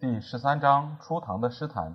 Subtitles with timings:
[0.00, 1.92] 第十三章：初唐的诗坛。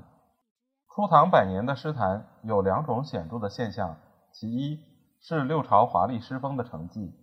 [0.94, 3.98] 初唐百年的诗坛有两种显著的现象：
[4.32, 4.80] 其一
[5.20, 7.16] 是六朝华丽诗风的成绩，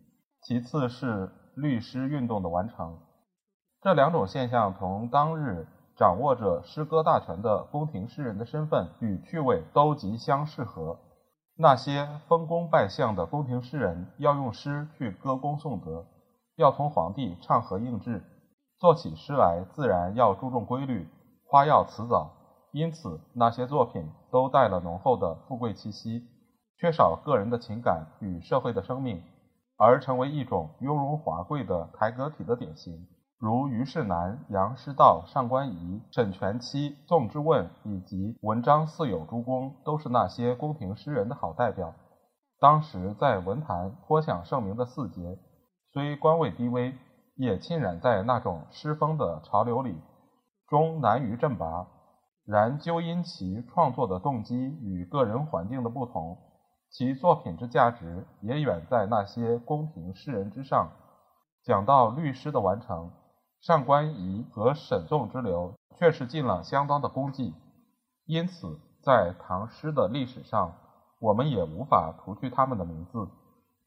[0.43, 2.99] 其次是律诗运动的完成。
[3.81, 10.99] 这两种现象同当日掌握着诗歌大权的宫廷诗人的身份与趣味都极相适合。
[11.57, 16.05] 那些封功拜相的宫廷诗人要用诗去歌功颂德，
[16.57, 18.25] 要同皇帝唱和应制，
[18.83, 21.09] 做起诗来自然要注重规律，
[21.47, 22.33] 花要辞藻，
[22.73, 26.25] 因此那些作品都带了浓厚的富贵气息，
[26.81, 29.23] 缺少个人的情感与社会的生命，
[29.79, 33.07] 而成为一种雍容华贵的台阁体的典型。
[33.39, 41.95] 如虞世南、杨师道、上官仪、沈佺期、宋之问以及文章四友诸公，都是那些宫廷诗人的好代表。
[42.59, 45.39] 当时在文坛颇享盛名的四杰，
[45.93, 46.93] 虽官位低微，
[47.43, 50.01] 也浸染在那种诗风的潮流里，
[50.69, 51.89] 终难于振拔。
[52.47, 56.39] 然究因其创作的动机与个人环境的不同，
[56.89, 60.93] 其作品之价值也远在那些宫廷诗人之上。
[61.65, 63.11] 讲到律诗的完成。
[63.61, 67.55] 上官仪和沈仲之流却是尽了相当的功绩，
[68.27, 70.75] 因此在唐诗的历史上，
[71.21, 73.29] 我们也无法除去他们的名字。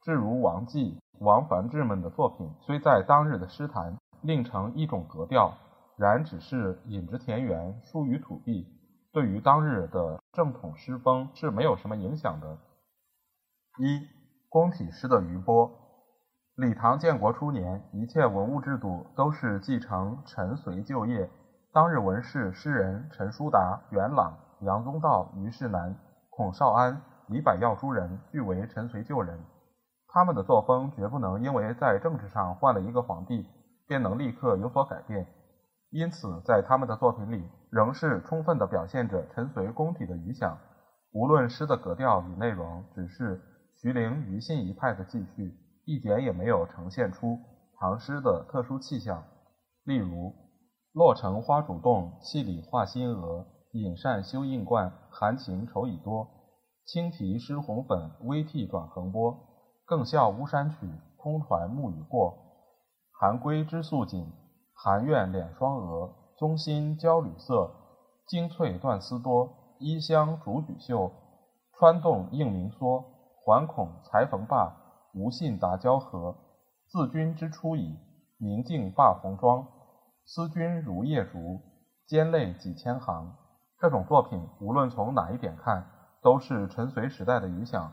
[0.02, 5.52] 至如王继、王梵志们的作品，虽在当日的诗坛另成一种格调，
[5.96, 8.66] 然只是隐之田园，疏于土地，
[9.12, 12.58] 对于当日的正统诗风是没有什么影响的。
[13.78, 14.06] 一
[14.48, 15.70] 宫体诗的余波。
[16.54, 21.28] 李唐建国初年，一切文物制度都是继承陈隋旧业。
[21.72, 25.94] 当日文士、诗人陈叔达、元朗、杨宗道、虞世南、
[26.30, 29.38] 孔绍安、李百药诸人，俱为陈隋旧人。
[30.16, 33.46] 他们的作风绝不能因为在政治上换了一个皇帝，
[33.86, 35.26] 便能立刻有所改变。
[35.90, 40.56] 因此，在他们的作品里，仍是充分地表现着陈隋宫体的余响。
[41.12, 43.42] 无论诗的格调与内容，只是
[43.74, 45.54] 徐陵、庾信一派的继续。
[45.84, 47.38] 一点也没有呈现出
[47.78, 49.22] 唐诗的特殊气象，
[49.84, 50.34] 例如
[50.96, 53.44] “洛城花主动，气里画新娥。
[53.72, 56.26] 隐善修印冠，含情愁已多。
[56.86, 59.52] 轻提湿红粉，微涕转横波。
[59.86, 62.36] 更笑巫山曲，空传暮雨过。
[63.12, 64.32] 寒归知素锦，
[64.74, 66.12] 寒怨敛双额。
[66.36, 67.70] 宗心焦缕色，
[68.26, 69.48] 精翠断丝多。
[69.78, 71.12] 衣香竹举袖，
[71.78, 73.04] 穿动应明梭。
[73.44, 74.76] 环恐裁缝罢。
[75.14, 76.36] 无信达交合，
[76.88, 77.96] 自君之初矣。
[78.38, 79.66] 明镜罢红妆，
[80.26, 81.60] 思君如夜烛，
[82.06, 83.34] 兼泪几千行。
[83.78, 85.86] 这种作品，无论从哪一点看，
[86.22, 87.92] 都是陈隋时代的影响，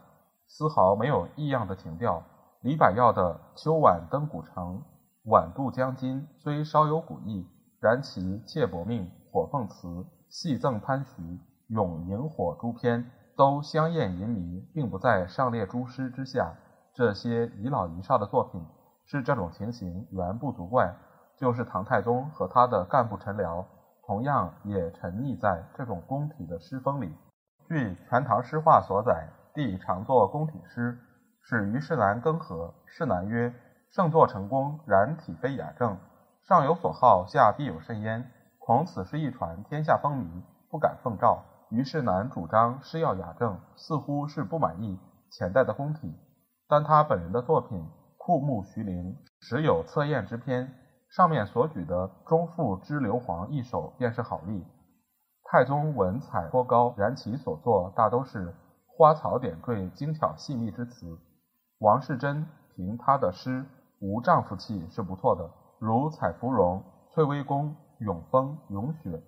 [0.55, 2.21] 丝毫没有异样的情调。
[2.61, 4.77] 李百药的《秋晚登古城》
[5.23, 7.43] 《晚渡江津》虽稍有古意，
[7.81, 9.87] 然其《妾薄命》《火凤词》
[10.29, 11.23] 《戏赠潘徐》
[11.69, 16.53] 《咏萤火》诸篇，都香艳淫靡，并不在上列诸诗之下。
[16.93, 18.63] 这些遗老遗少的作品，
[19.07, 20.93] 是这种情形原不足怪。
[21.35, 23.65] 就是唐太宗和他的干部臣僚，
[24.05, 27.11] 同样也沉溺在这种宫体的诗风里。
[27.67, 30.97] 据《全唐诗话》所载，帝常作宫体诗，
[31.43, 32.73] 使虞世南更合。
[32.87, 33.53] 世南曰
[33.93, 35.97] ：“圣作成功，然体非雅正，
[36.41, 38.31] 上有所好，下必有甚焉。
[38.59, 44.99] 恐此事一传，天下风靡，不敢奉诏。”虞世南主张诗要雅正，似乎是不满意
[45.31, 46.15] 前代的宫体。
[46.67, 47.79] 但他本人的作品
[48.17, 50.73] 《酷木徐陵》时有测验之篇，
[51.09, 54.65] 上面所举的“中赋之硫磺”一首便是好例。
[55.43, 58.55] 太宗文采颇高，然其所作大都是
[58.95, 61.17] 花草点缀、精巧细密之词。
[61.79, 63.65] 王世贞评他的诗
[63.99, 65.49] 无丈夫气是不错的，
[65.79, 66.77] 如《采芙蓉》
[67.13, 67.69] 《翠微宫》
[68.05, 69.09] 《咏风》《咏雪》《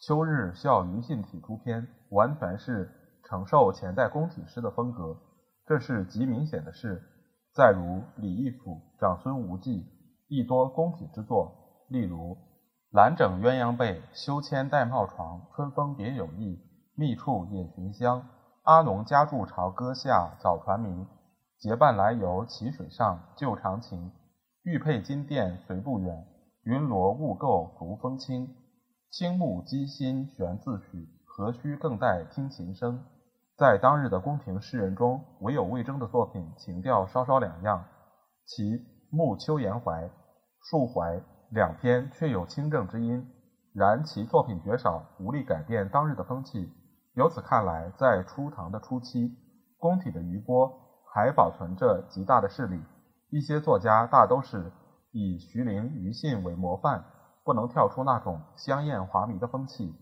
[0.00, 2.90] 秋日笑余信体》诸篇，完全是
[3.24, 5.16] 承受前代宫体诗的风格。
[5.66, 7.02] 这是极明显的事。
[7.54, 9.86] 再如李义府、长孙无忌，
[10.28, 11.86] 亦多宫体之作。
[11.88, 12.36] 例如
[12.92, 15.40] “兰整鸳鸯被，修千玳瑁床。
[15.54, 16.60] 春风别有意，
[16.94, 18.22] 密处引寻香。
[18.66, 21.06] 阿农家住朝歌下，早传名。
[21.56, 24.10] 结伴来游齐水上，旧长情。
[24.64, 26.26] 玉佩金殿随不远，
[26.64, 28.56] 云罗雾垢逐风清。
[29.08, 33.04] 青木击心悬自许，何须更待听琴声。
[33.56, 37.84] 在当日的宫廷诗人中，唯有魏征的作品情调稍稍两样，
[38.44, 38.64] 其
[39.10, 39.92] 《暮秋言怀》
[40.68, 41.18] 《述怀》
[41.50, 43.30] 两篇却有清正之音，
[43.72, 46.68] 然其作品绝少，无力改变当日的风气。
[47.16, 49.34] 由此看来，在初唐的初期，
[49.78, 50.70] 宫体的余波
[51.14, 52.78] 还保存着极大的势力。
[53.30, 54.70] 一些作家大都是
[55.12, 57.02] 以徐陵、庾信为模范，
[57.42, 59.94] 不能跳出那种香艳华靡的风气，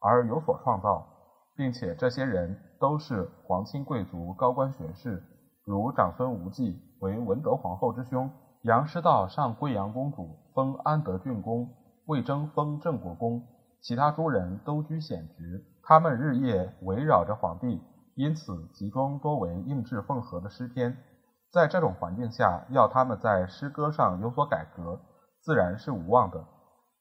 [0.00, 1.06] 而有所创造，
[1.54, 5.22] 并且这些人都是皇亲贵族、高官学士，
[5.66, 8.30] 如长孙无忌为文德皇后之兄，
[8.62, 11.68] 杨师道上贵阳公主，封安德郡公，
[12.06, 13.42] 魏征封郑国公，
[13.84, 15.62] 其他诸人都居显职。
[15.82, 17.82] 他们日夜围绕着皇帝，
[18.14, 20.96] 因此集中多为应制奉和的诗篇。
[21.52, 24.98] 在这种环境下，要他们在诗歌上有所改革，
[25.42, 26.42] 自然是无望的。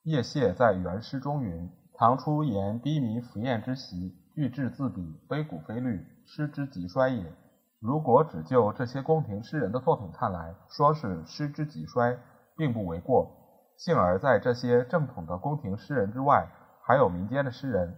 [0.03, 7.33] 叶谢在原诗中云：“唐初言低迷浮艳之习，句句自比，悲古非律，诗之极衰也。”
[7.79, 12.17] 如果只就这些宫廷诗人的作品看来，说是诗之极衰，
[12.57, 13.31] 并不为过。
[13.77, 16.47] 幸而在这些正统的宫廷诗人之外，
[16.85, 17.97] 还有民间的诗人。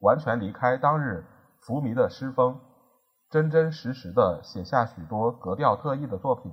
[0.00, 1.24] 完全离开当日
[1.60, 2.60] 浮靡的诗风，
[3.30, 6.52] 真真实实的写下许多格调特异的作品，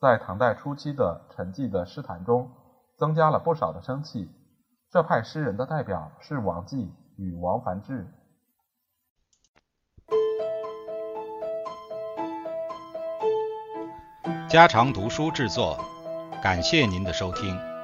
[0.00, 2.48] 在唐代初期的沉寂的诗坛中，
[2.96, 4.30] 增加了不少的生气。
[4.90, 8.06] 这派诗人的代表是王绩与王梵志。
[14.48, 15.76] 家常读书制作，
[16.40, 17.77] 感谢您的收听。